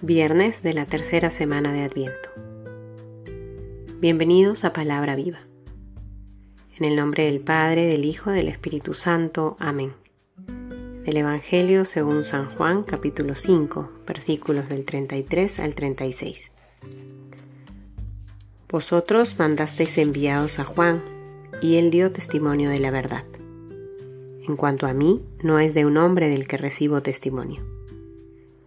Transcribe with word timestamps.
viernes 0.00 0.62
de 0.62 0.74
la 0.74 0.86
tercera 0.86 1.28
semana 1.28 1.72
de 1.72 1.82
Adviento. 1.82 2.28
Bienvenidos 3.98 4.64
a 4.64 4.72
Palabra 4.72 5.16
Viva. 5.16 5.40
En 6.76 6.84
el 6.84 6.94
nombre 6.94 7.24
del 7.24 7.40
Padre, 7.40 7.86
del 7.86 8.04
Hijo, 8.04 8.30
del 8.30 8.46
Espíritu 8.46 8.94
Santo. 8.94 9.56
Amén. 9.58 9.94
Del 11.04 11.16
Evangelio 11.16 11.84
según 11.84 12.22
San 12.22 12.54
Juan, 12.54 12.84
capítulo 12.84 13.34
5, 13.34 13.90
versículos 14.06 14.68
del 14.68 14.84
33 14.84 15.58
al 15.58 15.74
36. 15.74 16.52
Vosotros 18.68 19.36
mandasteis 19.36 19.98
enviados 19.98 20.60
a 20.60 20.64
Juan, 20.64 21.02
y 21.60 21.74
él 21.74 21.90
dio 21.90 22.12
testimonio 22.12 22.70
de 22.70 22.78
la 22.78 22.92
verdad. 22.92 23.24
En 24.46 24.54
cuanto 24.54 24.86
a 24.86 24.94
mí, 24.94 25.24
no 25.42 25.58
es 25.58 25.74
de 25.74 25.86
un 25.86 25.96
hombre 25.96 26.28
del 26.28 26.46
que 26.46 26.56
recibo 26.56 27.02
testimonio 27.02 27.78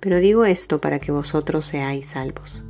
pero 0.02 0.18
digo 0.18 0.46
esto 0.46 0.82
para 0.82 1.00
que 1.00 1.12
vosotros 1.12 1.64
seáis 1.64 2.08
salvos. 2.08 2.66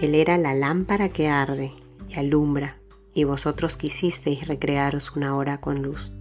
Él 0.00 0.14
era 0.14 0.38
la 0.38 0.54
lámpara 0.54 1.10
que 1.10 1.28
arde 1.28 1.72
y 2.08 2.18
alumbra, 2.18 2.78
y 3.12 3.24
vosotros 3.24 3.76
quisisteis 3.76 4.46
recrearos 4.46 5.14
una 5.16 5.36
hora 5.36 5.58
con 5.58 5.82
luz. 5.82 6.12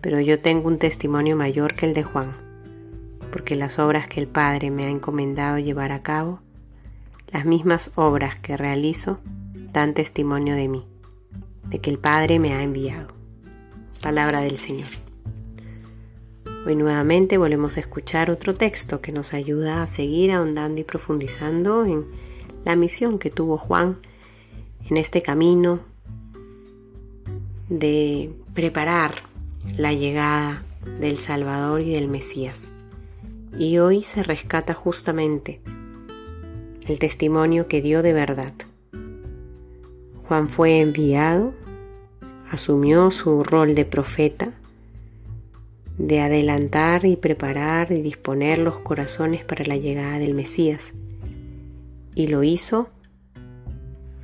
Pero 0.00 0.20
yo 0.20 0.40
tengo 0.40 0.68
un 0.68 0.78
testimonio 0.78 1.36
mayor 1.36 1.74
que 1.74 1.86
el 1.86 1.94
de 1.94 2.02
Juan, 2.02 2.36
porque 3.32 3.56
las 3.56 3.78
obras 3.78 4.08
que 4.08 4.20
el 4.20 4.26
Padre 4.26 4.70
me 4.70 4.84
ha 4.84 4.90
encomendado 4.90 5.58
llevar 5.58 5.92
a 5.92 6.02
cabo, 6.02 6.40
las 7.28 7.44
mismas 7.46 7.92
obras 7.94 8.38
que 8.40 8.56
realizo, 8.56 9.20
dan 9.72 9.94
testimonio 9.94 10.56
de 10.56 10.68
mí, 10.68 10.86
de 11.68 11.78
que 11.78 11.90
el 11.90 11.98
Padre 11.98 12.38
me 12.40 12.52
ha 12.52 12.62
enviado. 12.62 13.08
Palabra 14.02 14.42
del 14.42 14.58
Señor. 14.58 14.88
Hoy 16.66 16.76
nuevamente 16.76 17.36
volvemos 17.36 17.76
a 17.76 17.80
escuchar 17.80 18.30
otro 18.30 18.54
texto 18.54 19.02
que 19.02 19.12
nos 19.12 19.34
ayuda 19.34 19.82
a 19.82 19.86
seguir 19.86 20.32
ahondando 20.32 20.80
y 20.80 20.84
profundizando 20.84 21.84
en 21.84 22.06
la 22.64 22.74
misión 22.74 23.18
que 23.18 23.28
tuvo 23.28 23.58
Juan 23.58 23.98
en 24.88 24.96
este 24.96 25.20
camino 25.20 25.80
de 27.68 28.32
preparar 28.54 29.24
la 29.76 29.92
llegada 29.92 30.64
del 31.00 31.18
Salvador 31.18 31.82
y 31.82 31.92
del 31.92 32.08
Mesías. 32.08 32.70
Y 33.58 33.76
hoy 33.76 34.02
se 34.02 34.22
rescata 34.22 34.72
justamente 34.72 35.60
el 36.88 36.98
testimonio 36.98 37.68
que 37.68 37.82
dio 37.82 38.02
de 38.02 38.14
verdad. 38.14 38.54
Juan 40.26 40.48
fue 40.48 40.80
enviado, 40.80 41.52
asumió 42.50 43.10
su 43.10 43.44
rol 43.44 43.74
de 43.74 43.84
profeta, 43.84 44.53
de 45.98 46.20
adelantar 46.20 47.04
y 47.04 47.16
preparar 47.16 47.92
y 47.92 48.02
disponer 48.02 48.58
los 48.58 48.78
corazones 48.78 49.44
para 49.44 49.64
la 49.64 49.76
llegada 49.76 50.18
del 50.18 50.34
Mesías. 50.34 50.92
Y 52.14 52.28
lo 52.28 52.42
hizo 52.42 52.88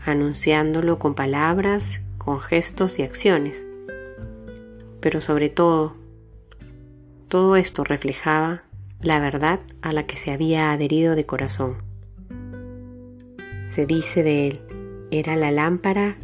anunciándolo 0.05 0.99
con 0.99 1.15
palabras, 1.15 2.01
con 2.19 2.41
gestos 2.41 2.99
y 2.99 3.03
acciones. 3.03 3.65
Pero 5.01 5.21
sobre 5.21 5.49
todo, 5.49 5.95
todo 7.29 7.57
esto 7.57 7.85
reflejaba 7.85 8.63
la 9.01 9.21
verdad 9.21 9.61
a 9.83 9.93
la 9.93 10.07
que 10.07 10.17
se 10.17 10.31
había 10.31 10.73
adherido 10.73 11.15
de 11.15 11.27
corazón. 11.27 11.77
Se 13.67 13.87
dice 13.87 14.23
de 14.23 14.49
él, 14.49 14.61
era 15.11 15.37
la 15.37 15.51
lámpara 15.51 16.17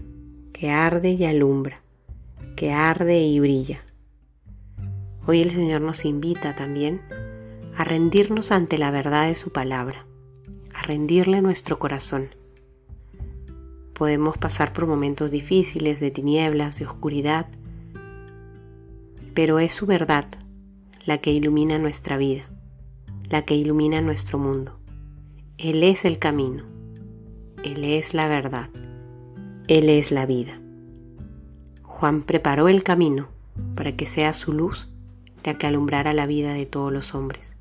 que 0.52 0.70
arde 0.70 1.10
y 1.10 1.24
alumbra, 1.24 1.80
que 2.56 2.72
arde 2.72 3.20
y 3.20 3.40
brilla. 3.40 3.85
Hoy 5.28 5.40
el 5.40 5.50
Señor 5.50 5.80
nos 5.80 6.04
invita 6.04 6.54
también 6.54 7.00
a 7.76 7.82
rendirnos 7.82 8.52
ante 8.52 8.78
la 8.78 8.92
verdad 8.92 9.26
de 9.26 9.34
su 9.34 9.50
palabra, 9.50 10.06
a 10.72 10.82
rendirle 10.82 11.42
nuestro 11.42 11.80
corazón. 11.80 12.28
Podemos 13.92 14.38
pasar 14.38 14.72
por 14.72 14.86
momentos 14.86 15.32
difíciles 15.32 15.98
de 15.98 16.12
tinieblas, 16.12 16.78
de 16.78 16.86
oscuridad, 16.86 17.46
pero 19.34 19.58
es 19.58 19.72
su 19.72 19.84
verdad 19.84 20.26
la 21.04 21.18
que 21.18 21.32
ilumina 21.32 21.76
nuestra 21.80 22.16
vida, 22.18 22.48
la 23.28 23.42
que 23.42 23.56
ilumina 23.56 24.00
nuestro 24.00 24.38
mundo. 24.38 24.78
Él 25.58 25.82
es 25.82 26.04
el 26.04 26.20
camino, 26.20 26.62
Él 27.64 27.82
es 27.82 28.14
la 28.14 28.28
verdad, 28.28 28.70
Él 29.66 29.88
es 29.88 30.12
la 30.12 30.24
vida. 30.24 30.60
Juan 31.82 32.22
preparó 32.22 32.68
el 32.68 32.84
camino 32.84 33.26
para 33.74 33.96
que 33.96 34.06
sea 34.06 34.32
su 34.32 34.52
luz 34.52 34.92
que 35.54 35.66
alumbrara 35.66 36.12
la 36.12 36.26
vida 36.26 36.52
de 36.52 36.66
todos 36.66 36.92
los 36.92 37.14
hombres. 37.14 37.56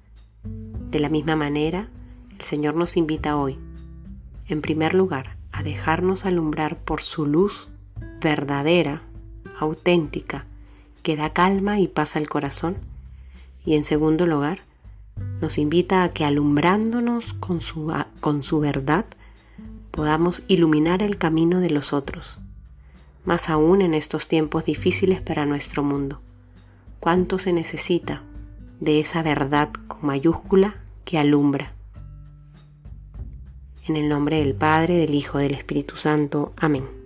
De 0.92 1.00
la 1.00 1.10
misma 1.10 1.36
manera, 1.36 1.90
el 2.32 2.42
Señor 2.42 2.76
nos 2.76 2.98
invita 2.98 3.38
hoy, 3.38 3.58
en 4.48 4.62
primer 4.62 4.94
lugar, 4.94 5.38
a 5.52 5.64
dejarnos 5.64 6.26
alumbrar 6.26 6.78
por 6.78 7.02
su 7.02 7.26
luz 7.26 7.70
verdadera, 8.22 9.02
auténtica, 9.60 10.46
que 11.04 11.16
da 11.16 11.32
calma 11.32 11.80
y 11.80 11.88
paz 11.88 12.16
al 12.16 12.28
corazón. 12.28 12.76
Y 13.66 13.76
en 13.76 13.84
segundo 13.84 14.26
lugar, 14.26 14.60
nos 15.42 15.58
invita 15.58 16.04
a 16.04 16.10
que 16.10 16.26
alumbrándonos 16.26 17.34
con 17.34 17.62
su, 17.62 17.94
con 18.20 18.44
su 18.44 18.60
verdad, 18.60 19.06
podamos 19.92 20.44
iluminar 20.48 21.02
el 21.02 21.18
camino 21.18 21.60
de 21.60 21.70
los 21.70 21.94
otros, 21.94 22.40
más 23.24 23.50
aún 23.50 23.82
en 23.82 23.94
estos 23.94 24.28
tiempos 24.28 24.66
difíciles 24.66 25.22
para 25.22 25.46
nuestro 25.46 25.84
mundo 25.84 26.20
cuánto 27.06 27.38
se 27.38 27.54
necesita 27.54 28.24
de 28.80 29.00
esa 29.00 29.22
verdad 29.22 29.70
con 29.88 30.08
mayúscula 30.08 30.78
que 31.04 31.20
alumbra. 31.20 31.72
En 33.88 33.96
el 33.96 34.10
nombre 34.10 34.40
del 34.40 34.56
Padre, 34.56 34.98
del 34.98 35.14
Hijo, 35.14 35.38
del 35.38 35.54
Espíritu 35.54 35.98
Santo. 35.98 36.54
Amén. 36.58 37.05